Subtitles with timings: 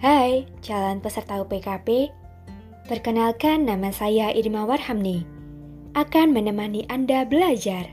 [0.00, 2.08] Hai, calon peserta UPKP.
[2.88, 5.28] Perkenalkan nama saya Irma Warhamni.
[5.92, 7.84] Akan menemani Anda belajar.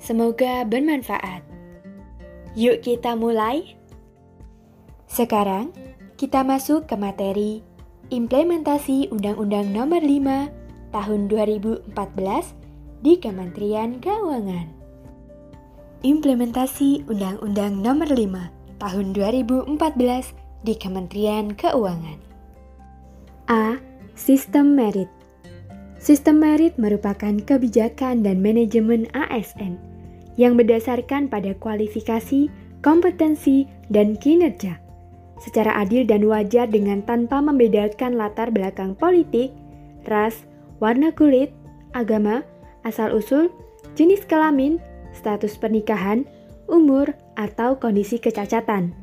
[0.00, 1.44] Semoga bermanfaat.
[2.56, 3.76] Yuk kita mulai.
[5.04, 5.68] Sekarang
[6.16, 7.60] kita masuk ke materi
[8.08, 11.92] implementasi Undang-Undang Nomor 5 Tahun 2014
[13.04, 14.72] di Kementerian Keuangan.
[16.08, 22.18] Implementasi Undang-Undang Nomor 5 Tahun 2014 di Kementerian Keuangan.
[23.48, 23.78] A.
[24.18, 25.06] Sistem merit
[25.98, 29.78] Sistem merit merupakan kebijakan dan manajemen ASN
[30.38, 32.50] yang berdasarkan pada kualifikasi,
[32.82, 34.78] kompetensi, dan kinerja
[35.38, 39.54] secara adil dan wajar dengan tanpa membedakan latar belakang politik,
[40.10, 40.34] ras,
[40.82, 41.54] warna kulit,
[41.94, 42.42] agama,
[42.82, 43.50] asal-usul,
[43.94, 44.82] jenis kelamin,
[45.14, 46.26] status pernikahan,
[46.66, 48.97] umur, atau kondisi kecacatan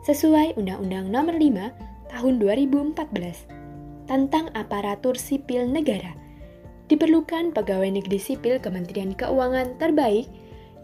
[0.06, 6.14] sesuai Undang-Undang Nomor 5 Tahun 2014 tentang aparatur sipil negara.
[6.86, 10.30] Diperlukan pegawai negeri sipil Kementerian Keuangan terbaik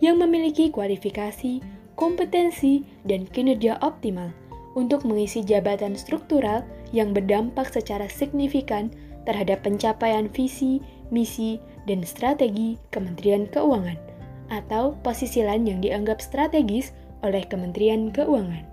[0.02, 1.62] yang memiliki kualifikasi
[2.02, 4.34] kompetensi, dan kinerja optimal
[4.74, 8.90] untuk mengisi jabatan struktural yang berdampak secara signifikan
[9.30, 10.82] terhadap pencapaian visi,
[11.14, 14.02] misi, dan strategi Kementerian Keuangan
[14.50, 16.90] atau posisi lain yang dianggap strategis
[17.22, 18.66] oleh Kementerian Keuangan.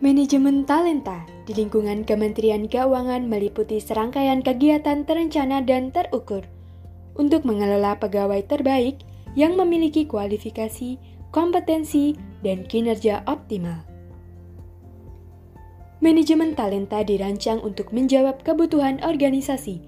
[0.00, 6.40] Manajemen talenta di lingkungan Kementerian Keuangan meliputi serangkaian kegiatan terencana dan terukur
[7.20, 9.04] untuk mengelola pegawai terbaik
[9.34, 10.98] yang memiliki kualifikasi
[11.30, 13.86] kompetensi, dan kinerja optimal.
[16.00, 19.78] Manajemen talenta dirancang untuk menjawab kebutuhan organisasi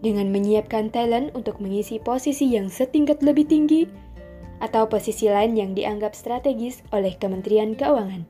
[0.00, 3.84] dengan menyiapkan talent untuk mengisi posisi yang setingkat lebih tinggi
[4.58, 8.24] atau posisi lain yang dianggap strategis oleh Kementerian Keuangan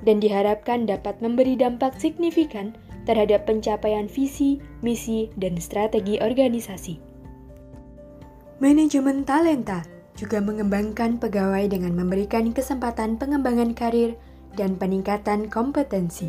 [0.00, 2.72] dan diharapkan dapat memberi dampak signifikan
[3.04, 7.09] terhadap pencapaian visi, misi, dan strategi organisasi.
[8.60, 9.88] Manajemen talenta
[10.20, 14.20] juga mengembangkan pegawai dengan memberikan kesempatan pengembangan karir
[14.52, 16.28] dan peningkatan kompetensi.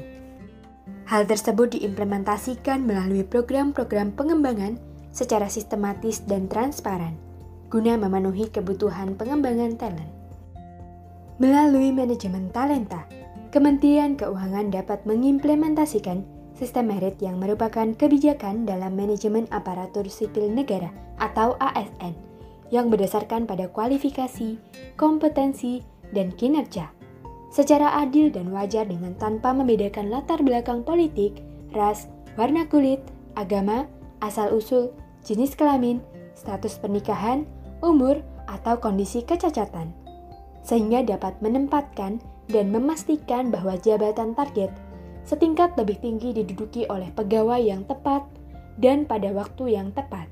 [1.11, 4.79] Hal tersebut diimplementasikan melalui program-program pengembangan
[5.11, 7.19] secara sistematis dan transparan,
[7.67, 10.11] guna memenuhi kebutuhan pengembangan talent.
[11.35, 13.11] Melalui manajemen talenta,
[13.51, 16.23] Kementerian Keuangan dapat mengimplementasikan
[16.61, 22.13] sistem merit yang merupakan kebijakan dalam manajemen aparatur sipil negara atau ASN
[22.69, 24.61] yang berdasarkan pada kualifikasi,
[24.93, 25.81] kompetensi,
[26.13, 26.93] dan kinerja.
[27.49, 31.41] Secara adil dan wajar dengan tanpa membedakan latar belakang politik,
[31.73, 32.05] ras,
[32.37, 33.01] warna kulit,
[33.33, 33.89] agama,
[34.21, 34.93] asal-usul,
[35.25, 35.97] jenis kelamin,
[36.37, 37.43] status pernikahan,
[37.81, 39.91] umur, atau kondisi kecacatan,
[40.61, 44.69] sehingga dapat menempatkan dan memastikan bahwa jabatan target
[45.25, 48.25] setingkat lebih tinggi diduduki oleh pegawai yang tepat
[48.81, 50.27] dan pada waktu yang tepat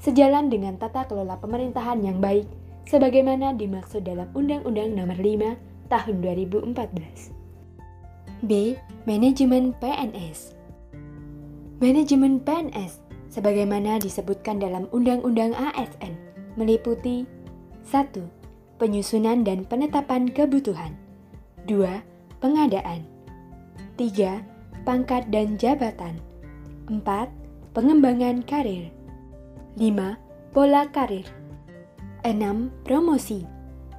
[0.00, 2.48] sejalan dengan tata kelola pemerintahan yang baik
[2.88, 8.46] sebagaimana dimaksud dalam Undang-Undang Nomor 5 Tahun 2014.
[8.46, 8.78] B.
[9.04, 10.56] Manajemen PNS
[11.82, 16.16] Manajemen PNS sebagaimana disebutkan dalam Undang-Undang ASN
[16.56, 17.28] meliputi
[17.84, 18.16] 1.
[18.80, 20.96] Penyusunan dan penetapan kebutuhan
[21.68, 21.76] 2.
[22.40, 23.04] Pengadaan
[24.00, 24.40] 3.
[24.88, 26.24] Pangkat dan jabatan
[26.88, 27.04] 4.
[27.76, 28.88] Pengembangan karir
[29.76, 30.16] 5.
[30.56, 31.28] Pola karir
[32.24, 32.72] 6.
[32.80, 33.44] Promosi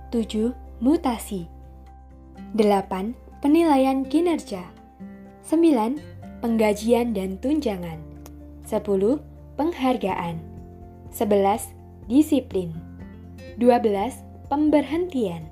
[0.09, 0.57] 7.
[0.81, 1.45] Mutasi
[2.57, 3.13] 8.
[3.45, 4.65] Penilaian kinerja
[5.45, 6.01] 9.
[6.42, 8.01] Penggajian dan tunjangan
[8.65, 8.81] 10.
[9.53, 10.42] Penghargaan
[11.13, 11.77] 11.
[12.09, 12.74] Disiplin
[13.62, 14.18] 12.
[14.50, 15.45] Pemberhentian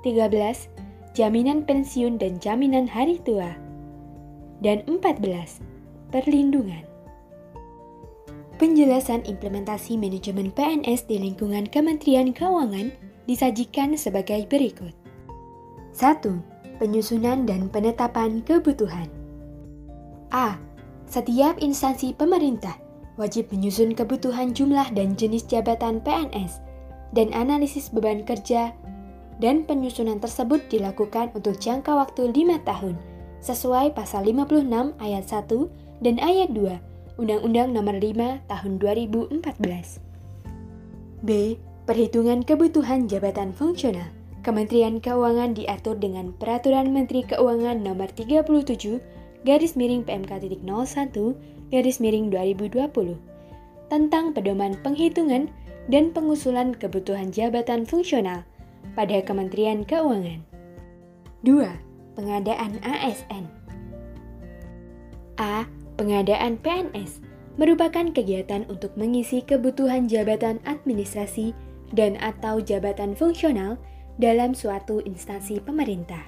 [0.00, 1.12] 13.
[1.12, 3.52] Jaminan pensiun dan jaminan hari tua
[4.62, 5.58] dan 14.
[6.14, 6.86] Perlindungan
[8.62, 12.94] Penjelasan implementasi manajemen PNS di lingkungan Kementerian Keuangan
[13.26, 14.94] disajikan sebagai berikut.
[15.98, 16.78] 1.
[16.78, 19.10] Penyusunan dan penetapan kebutuhan.
[20.30, 20.56] A.
[21.10, 22.78] Setiap instansi pemerintah
[23.18, 26.62] wajib menyusun kebutuhan jumlah dan jenis jabatan PNS
[27.12, 28.72] dan analisis beban kerja
[29.42, 32.96] dan penyusunan tersebut dilakukan untuk jangka waktu 5 tahun
[33.42, 34.70] sesuai pasal 56
[35.02, 39.98] ayat 1 dan ayat 2 Undang-Undang Nomor 5 Tahun 2014.
[41.26, 41.58] B.
[41.82, 44.06] Perhitungan kebutuhan jabatan fungsional.
[44.42, 48.98] Kementerian Keuangan diatur dengan Peraturan Menteri Keuangan Nomor 37
[49.42, 50.62] garis miring PMK.01
[51.70, 53.18] garis miring 2020
[53.90, 55.50] tentang pedoman penghitungan
[55.90, 58.46] dan pengusulan kebutuhan jabatan fungsional
[58.94, 60.42] pada Kementerian Keuangan.
[61.42, 61.91] 2.
[62.12, 63.44] Pengadaan ASN
[65.40, 65.64] A
[66.02, 67.20] Pengadaan PNS
[67.60, 71.52] merupakan kegiatan untuk mengisi kebutuhan jabatan administrasi
[71.92, 73.76] dan atau jabatan fungsional
[74.16, 76.24] dalam suatu instansi pemerintah.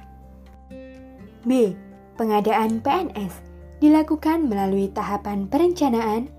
[1.48, 1.72] B.
[2.14, 3.42] Pengadaan PNS
[3.82, 6.30] dilakukan melalui tahapan perencanaan,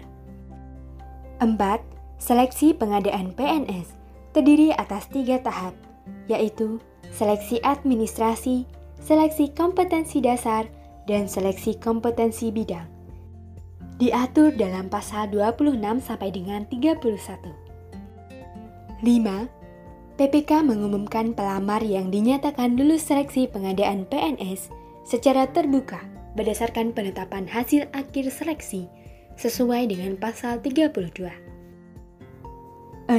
[1.44, 1.51] 4.
[2.24, 3.92] Seleksi pengadaan PNS
[4.31, 5.75] terdiri atas tiga tahap,
[6.31, 6.80] yaitu
[7.12, 8.63] seleksi administrasi,
[9.03, 10.71] seleksi kompetensi dasar,
[11.03, 12.88] dan seleksi kompetensi bidang.
[14.00, 17.51] Diatur dalam pasal 26 sampai dengan 31.
[19.03, 19.60] 5
[20.21, 24.69] PPK mengumumkan pelamar yang dinyatakan lulus seleksi pengadaan PNS
[25.01, 25.97] secara terbuka
[26.38, 28.85] berdasarkan penetapan hasil akhir seleksi
[29.41, 31.25] sesuai dengan pasal 32.
[33.09, 33.18] 6.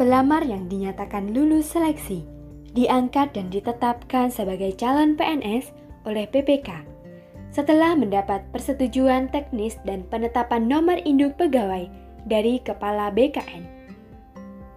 [0.00, 2.24] Pelamar yang dinyatakan lulus seleksi
[2.72, 5.76] diangkat dan ditetapkan sebagai calon PNS
[6.08, 6.72] oleh PPK
[7.52, 11.84] setelah mendapat persetujuan teknis dan penetapan nomor induk pegawai
[12.24, 13.81] dari Kepala BKN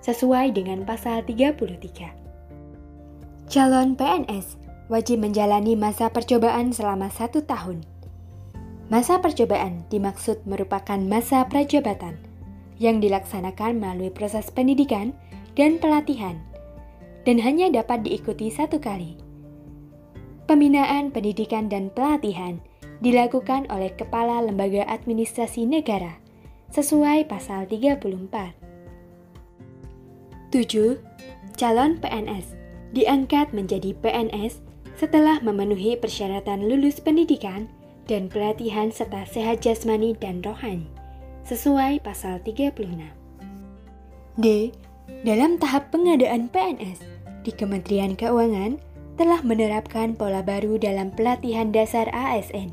[0.06, 3.50] sesuai dengan pasal 33.
[3.50, 7.82] Calon PNS wajib menjalani masa percobaan selama satu tahun.
[8.94, 12.22] Masa percobaan dimaksud merupakan masa prajabatan
[12.78, 15.10] yang dilaksanakan melalui proses pendidikan
[15.58, 16.38] dan pelatihan
[17.26, 19.18] dan hanya dapat diikuti satu kali.
[20.46, 22.62] Pembinaan pendidikan dan pelatihan
[23.02, 26.22] dilakukan oleh Kepala Lembaga Administrasi Negara
[26.70, 28.65] sesuai pasal 34.
[30.56, 30.96] 7.
[31.60, 32.56] Calon PNS
[32.96, 34.64] diangkat menjadi PNS
[34.96, 37.68] setelah memenuhi persyaratan lulus pendidikan
[38.08, 40.88] dan pelatihan serta sehat jasmani dan rohani,
[41.44, 42.72] sesuai pasal 36.
[44.40, 44.72] D.
[45.28, 47.04] Dalam tahap pengadaan PNS,
[47.44, 48.80] di Kementerian Keuangan
[49.20, 52.72] telah menerapkan pola baru dalam pelatihan dasar ASN,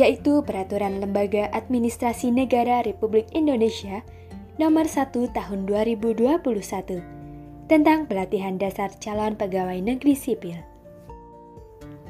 [0.00, 4.00] yaitu Peraturan Lembaga Administrasi Negara Republik Indonesia
[4.56, 6.36] nomor 1 tahun 2021
[7.66, 10.58] tentang pelatihan dasar calon pegawai negeri sipil.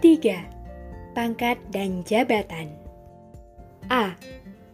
[0.05, 1.17] 3.
[1.17, 2.71] Pangkat dan jabatan.
[3.89, 4.15] A.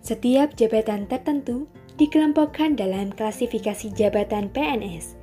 [0.03, 5.15] Setiap jabatan tertentu dikelompokkan dalam klasifikasi jabatan PNS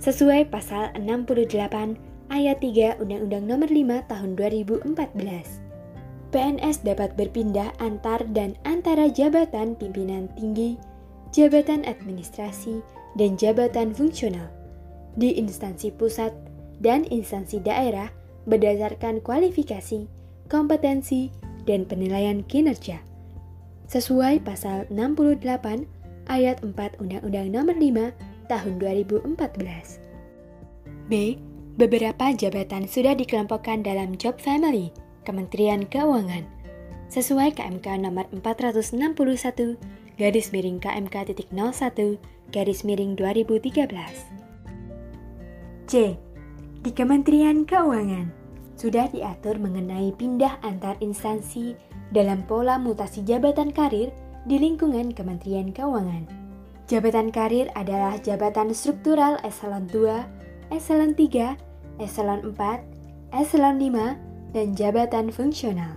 [0.00, 1.98] sesuai pasal 68
[2.32, 5.70] ayat 3 Undang-Undang Nomor 5 Tahun 2014.
[6.30, 10.78] PNS dapat berpindah antar dan antara jabatan pimpinan tinggi,
[11.30, 12.82] jabatan administrasi,
[13.18, 14.46] dan jabatan fungsional
[15.18, 16.30] di instansi pusat
[16.78, 18.08] dan instansi daerah
[18.46, 20.06] berdasarkan kualifikasi,
[20.46, 21.28] kompetensi,
[21.66, 23.02] dan penilaian kinerja.
[23.90, 25.42] Sesuai pasal 68
[26.30, 28.14] ayat 4 Undang-Undang Nomor 5
[28.50, 30.02] Tahun 2014.
[31.10, 31.38] B.
[31.78, 34.90] Beberapa jabatan sudah dikelompokkan dalam job family
[35.22, 36.60] Kementerian Keuangan
[37.10, 39.74] sesuai KMK nomor 461
[40.20, 42.20] garis miring KMK titik 01
[42.52, 43.88] garis miring 2013.
[45.88, 46.12] C.
[46.84, 48.28] Di Kementerian Keuangan
[48.76, 51.72] sudah diatur mengenai pindah antar instansi
[52.12, 54.12] dalam pola mutasi jabatan karir
[54.44, 56.28] di lingkungan Kementerian Keuangan.
[56.84, 61.56] Jabatan karir adalah jabatan struktural eselon 2, eselon 3,
[61.96, 65.96] eselon 4, eselon 5, dan jabatan fungsional.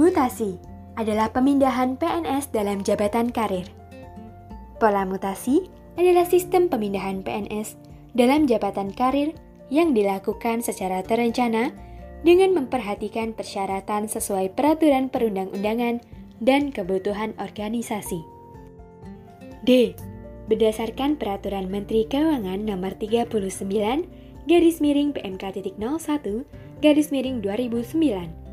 [0.00, 3.68] Mutasi adalah pemindahan PNS dalam jabatan karir.
[4.80, 7.76] Pola mutasi adalah sistem pemindahan PNS
[8.16, 9.36] dalam jabatan karir
[9.68, 11.72] yang dilakukan secara terencana
[12.24, 16.00] dengan memperhatikan persyaratan sesuai peraturan perundang-undangan
[16.40, 18.20] dan kebutuhan organisasi.
[19.64, 19.96] D.
[20.46, 23.34] Berdasarkan Peraturan Menteri Keuangan Nomor 39
[24.46, 25.74] garis miring PMK.01
[26.78, 28.45] garis miring 2009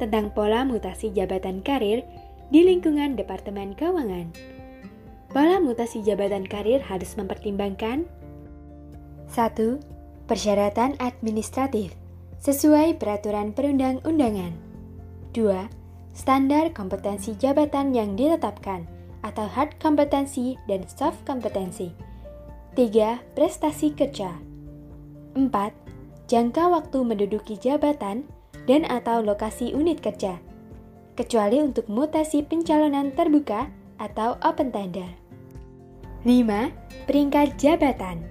[0.00, 2.00] tentang pola mutasi jabatan karir
[2.48, 4.32] di lingkungan Departemen Keuangan.
[5.30, 8.08] Pola mutasi jabatan karir harus mempertimbangkan
[9.30, 9.78] 1.
[10.26, 11.94] Persyaratan administratif
[12.40, 14.56] sesuai peraturan perundang-undangan.
[15.36, 16.16] 2.
[16.16, 18.88] Standar kompetensi jabatan yang ditetapkan
[19.22, 21.92] atau hard kompetensi dan soft kompetensi.
[22.74, 23.36] 3.
[23.36, 24.34] Prestasi kerja.
[25.38, 25.46] 4.
[26.26, 28.26] Jangka waktu menduduki jabatan
[28.70, 30.38] dan atau lokasi unit kerja,
[31.18, 33.66] kecuali untuk mutasi pencalonan terbuka
[33.98, 35.10] atau open tender.
[36.22, 36.70] 5.
[37.10, 38.22] Peringkat jabatan.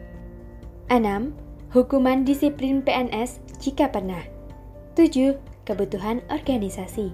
[0.87, 1.75] 6.
[1.75, 4.23] Hukuman disiplin PNS jika pernah.
[4.95, 5.35] 7.
[5.67, 7.11] Kebutuhan organisasi.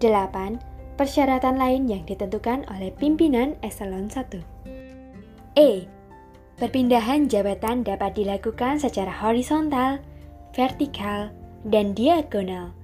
[0.00, 0.96] 8.
[0.96, 4.40] Persyaratan lain yang ditentukan oleh pimpinan eselon 1.
[5.60, 5.84] E.
[6.56, 10.00] Perpindahan jabatan dapat dilakukan secara horizontal,
[10.56, 11.28] vertikal,
[11.64, 12.76] dan diagonal.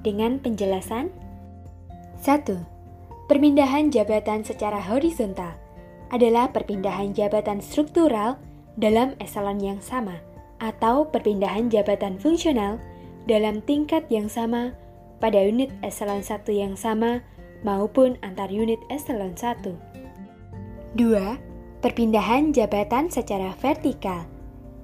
[0.00, 1.10] Dengan penjelasan
[2.22, 2.46] 1.
[3.26, 5.58] Perpindahan jabatan secara horizontal
[6.14, 8.38] adalah perpindahan jabatan struktural
[8.78, 10.22] dalam eselon yang sama
[10.62, 12.78] atau perpindahan jabatan fungsional
[13.26, 14.72] dalam tingkat yang sama
[15.18, 17.24] pada unit eselon 1 yang sama
[17.66, 19.74] maupun antar unit eselon 1.
[20.94, 21.82] 2.
[21.82, 24.24] Perpindahan jabatan secara vertikal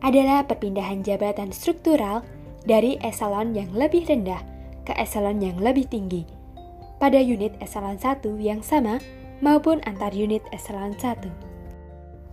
[0.02, 2.26] adalah perpindahan jabatan struktural
[2.62, 4.42] dari eselon yang lebih rendah
[4.86, 6.26] ke eselon yang lebih tinggi
[7.02, 9.02] pada unit eselon 1 yang sama
[9.42, 11.26] maupun antar unit eselon 1.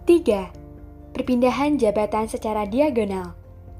[0.05, 0.69] 3
[1.09, 3.33] Perpindahan jabatan secara diagonal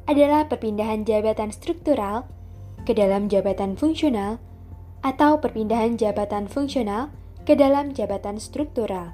[0.10, 2.25] adalah perpindahan jabatan struktural
[2.89, 4.41] ke dalam jabatan fungsional
[5.06, 7.13] atau perpindahan jabatan fungsional
[7.46, 9.13] ke dalam jabatan struktural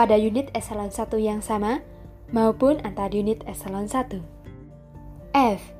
[0.00, 1.84] pada unit eselon 1 yang sama
[2.32, 4.24] maupun antar unit eselon 1.
[5.36, 5.75] F.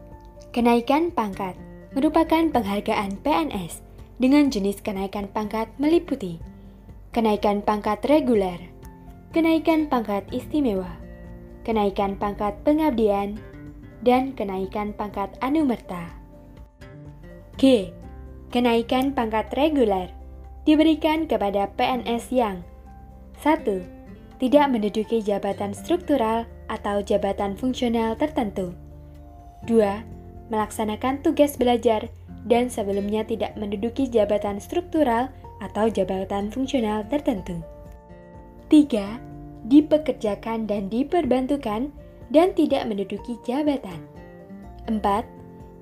[0.56, 1.52] Kenaikan pangkat
[1.92, 3.84] merupakan penghargaan PNS
[4.16, 6.40] dengan jenis kenaikan pangkat meliputi
[7.12, 8.56] kenaikan pangkat reguler,
[9.36, 10.96] kenaikan pangkat istimewa,
[11.60, 13.36] kenaikan pangkat pengabdian,
[14.00, 16.08] dan kenaikan pangkat anumerta.
[17.60, 17.92] G.
[18.48, 20.08] Kenaikan pangkat reguler
[20.64, 22.64] diberikan kepada PNS yang
[23.44, 24.40] 1.
[24.40, 28.72] Tidak menduduki jabatan struktural atau jabatan fungsional tertentu.
[29.68, 30.15] 2.
[30.52, 32.06] Melaksanakan tugas belajar
[32.46, 37.58] dan sebelumnya tidak menduduki jabatan struktural atau jabatan fungsional tertentu.
[38.70, 41.90] 3 dipekerjakan dan diperbantukan
[42.30, 43.98] dan tidak menduduki jabatan.
[44.86, 45.02] 4.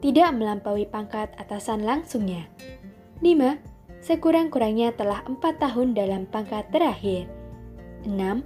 [0.00, 2.48] Tidak melampaui pangkat atasan langsungnya.
[3.20, 3.60] 5.
[4.04, 7.28] Sekurang-kurangnya telah 4 tahun dalam pangkat terakhir.
[8.04, 8.44] 6.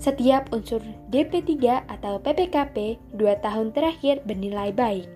[0.00, 0.80] Setiap unsur
[1.12, 5.08] DP3 atau PPKP 2 tahun terakhir bernilai baik.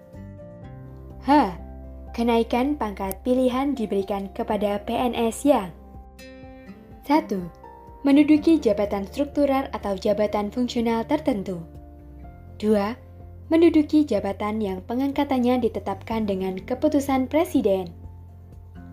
[1.29, 1.61] H.
[2.17, 5.69] Kenaikan pangkat pilihan diberikan kepada PNS yang
[7.05, 7.29] 1
[8.01, 11.61] menduduki jabatan struktural atau jabatan fungsional tertentu.
[12.65, 12.73] 2.
[13.53, 17.93] Menduduki jabatan yang pengangkatannya ditetapkan dengan keputusan presiden.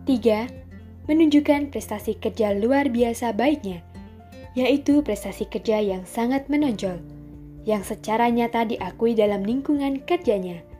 [0.03, 1.07] 3.
[1.07, 3.79] Menunjukkan prestasi kerja luar biasa baiknya,
[4.59, 6.99] yaitu prestasi kerja yang sangat menonjol,
[7.63, 10.74] yang secara nyata diakui dalam lingkungan kerjanya,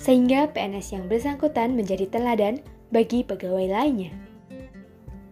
[0.00, 4.10] sehingga PNS yang bersangkutan menjadi teladan bagi pegawai lainnya.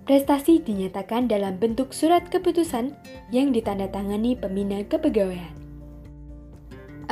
[0.04, 2.96] Prestasi dinyatakan dalam bentuk surat keputusan
[3.28, 5.52] yang ditandatangani pembina kepegawaian.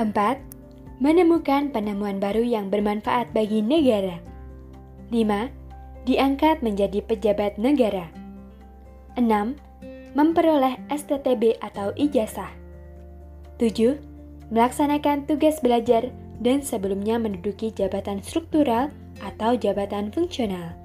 [0.01, 0.17] 4.
[1.01, 4.17] Menemukan penemuan baru yang bermanfaat bagi negara.
[5.13, 6.09] 5.
[6.09, 8.09] Diangkat menjadi pejabat negara.
[9.21, 9.61] 6.
[10.17, 12.49] Memperoleh STTB atau ijazah.
[13.61, 14.01] 7.
[14.49, 16.09] Melaksanakan tugas belajar
[16.40, 18.93] dan sebelumnya menduduki jabatan struktural
[19.25, 20.76] atau jabatan fungsional.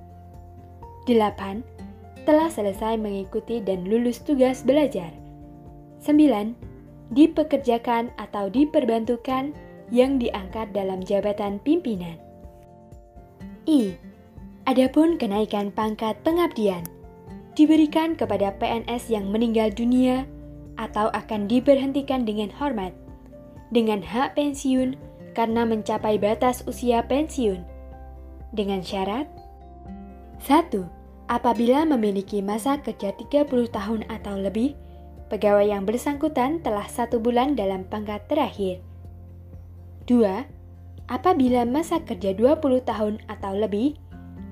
[1.09, 5.11] 8 telah selesai mengikuti dan lulus tugas belajar.
[6.05, 6.53] 9.
[7.11, 9.51] Dipekerjakan atau diperbantukan
[9.91, 12.15] yang diangkat dalam jabatan pimpinan.
[13.67, 13.93] I.
[14.69, 16.85] Adapun kenaikan pangkat pengabdian
[17.57, 20.23] diberikan kepada PNS yang meninggal dunia
[20.79, 22.95] atau akan diberhentikan dengan hormat
[23.75, 24.95] dengan hak pensiun
[25.31, 27.63] karena mencapai batas usia pensiun
[28.51, 29.27] dengan syarat
[30.43, 34.75] 1 Apabila memiliki masa kerja 30 tahun atau lebih,
[35.31, 38.83] pegawai yang bersangkutan telah satu bulan dalam pangkat terakhir.
[40.11, 40.27] 2.
[41.07, 43.95] Apabila masa kerja 20 tahun atau lebih,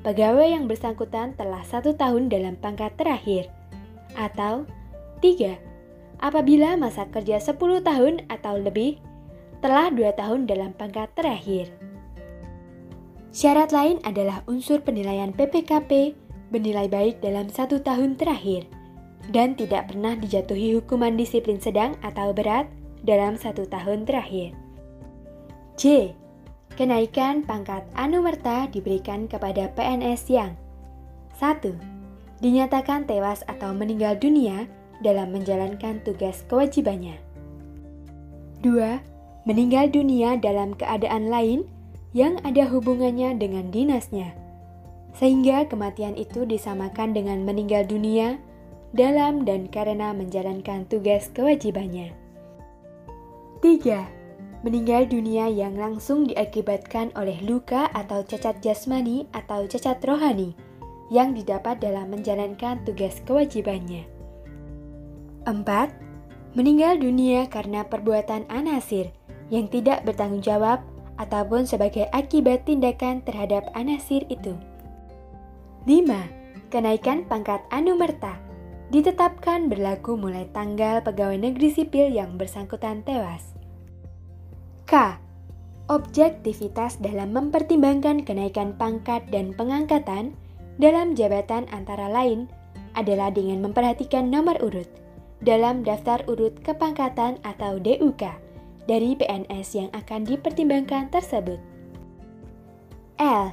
[0.08, 3.52] pegawai yang bersangkutan telah satu tahun dalam pangkat terakhir.
[4.16, 4.64] Atau
[5.20, 5.60] 3.
[6.24, 9.04] Apabila masa kerja 10 tahun atau lebih,
[9.60, 11.72] telah dua tahun dalam pangkat terakhir.
[13.30, 16.18] Syarat lain adalah unsur penilaian PPKP
[16.50, 18.66] bernilai baik dalam satu tahun terakhir
[19.30, 22.66] dan tidak pernah dijatuhi hukuman disiplin sedang atau berat
[23.06, 24.58] dalam satu tahun terakhir.
[25.78, 26.16] J.
[26.76, 30.56] Kenaikan pangkat anumerta diberikan kepada PNS yang
[31.38, 31.76] 1.
[32.40, 34.68] Dinyatakan tewas atau meninggal dunia
[35.04, 37.20] dalam menjalankan tugas kewajibannya.
[38.64, 39.19] 2.
[39.50, 41.66] Meninggal dunia dalam keadaan lain
[42.14, 44.38] yang ada hubungannya dengan dinasnya
[45.18, 48.38] sehingga kematian itu disamakan dengan meninggal dunia
[48.94, 52.14] dalam dan karena menjalankan tugas kewajibannya.
[53.66, 54.64] 3.
[54.64, 60.54] Meninggal dunia yang langsung diakibatkan oleh luka atau cacat jasmani atau cacat rohani
[61.10, 64.06] yang didapat dalam menjalankan tugas kewajibannya.
[65.50, 65.58] 4.
[66.54, 69.19] Meninggal dunia karena perbuatan anasir
[69.50, 70.82] yang tidak bertanggung jawab
[71.20, 74.56] ataupun sebagai akibat tindakan terhadap anasir itu.
[75.86, 76.72] 5.
[76.72, 78.38] Kenaikan pangkat anumerta
[78.90, 83.54] ditetapkan berlaku mulai tanggal pegawai negeri sipil yang bersangkutan tewas.
[84.90, 85.18] K.
[85.90, 90.38] Objektivitas dalam mempertimbangkan kenaikan pangkat dan pengangkatan
[90.78, 92.46] dalam jabatan antara lain
[92.94, 94.90] adalah dengan memperhatikan nomor urut
[95.42, 98.49] dalam daftar urut kepangkatan atau DUK
[98.86, 101.60] dari PNS yang akan dipertimbangkan tersebut.
[103.20, 103.52] L.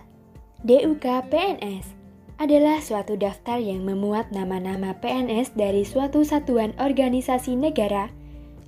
[0.62, 1.96] DUK PNS
[2.36, 8.12] adalah suatu daftar yang memuat nama-nama PNS dari suatu satuan organisasi negara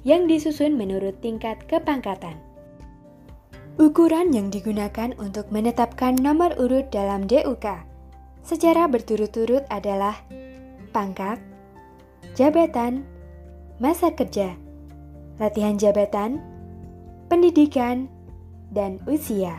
[0.09, 2.39] yang disusun menurut tingkat kepangkatan.
[3.79, 7.87] Ukuran yang digunakan untuk menetapkan nomor urut dalam DUK
[8.43, 10.19] secara berturut-turut adalah
[10.91, 11.39] pangkat,
[12.33, 13.05] jabatan,
[13.77, 14.57] masa kerja,
[15.39, 16.43] latihan jabatan,
[17.31, 18.11] pendidikan,
[18.75, 19.59] dan usia.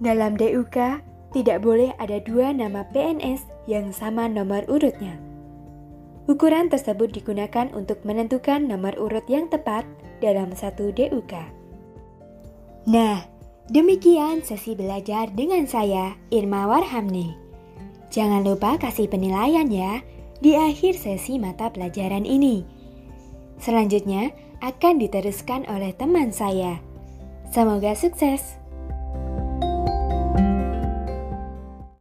[0.00, 1.02] Dalam DUK,
[1.34, 5.18] tidak boleh ada dua nama PNS yang sama nomor urutnya.
[6.24, 9.84] Ukuran tersebut digunakan untuk menentukan nomor urut yang tepat
[10.24, 11.34] dalam satu DUK.
[12.88, 13.28] Nah,
[13.68, 17.36] demikian sesi belajar dengan saya, Irma Warhamni.
[18.08, 20.00] Jangan lupa kasih penilaian ya
[20.38, 22.62] di akhir sesi mata pelajaran ini.
[23.58, 24.30] Selanjutnya
[24.64, 26.80] akan diteruskan oleh teman saya.
[27.52, 28.56] Semoga sukses.